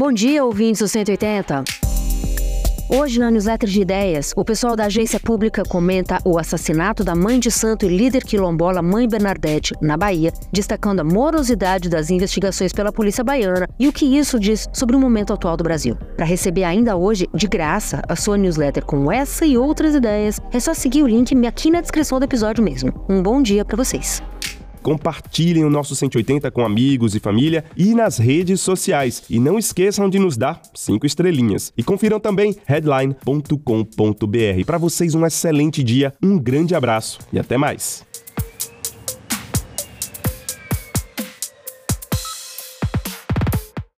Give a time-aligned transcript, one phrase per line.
[0.00, 1.62] Bom dia, ouvintes do 180.
[2.88, 7.38] Hoje, na newsletter de ideias, o pessoal da agência pública comenta o assassinato da mãe
[7.38, 12.90] de santo e líder quilombola Mãe Bernadette, na Bahia, destacando a morosidade das investigações pela
[12.90, 15.94] polícia baiana e o que isso diz sobre o momento atual do Brasil.
[16.16, 20.58] Para receber ainda hoje, de graça, a sua newsletter com essa e outras ideias, é
[20.58, 22.90] só seguir o link aqui na descrição do episódio mesmo.
[23.06, 24.22] Um bom dia para vocês
[24.82, 29.22] compartilhem o nosso 180 com amigos e família e nas redes sociais.
[29.28, 31.72] E não esqueçam de nos dar cinco estrelinhas.
[31.76, 34.64] E confiram também headline.com.br.
[34.66, 38.09] Para vocês, um excelente dia, um grande abraço e até mais.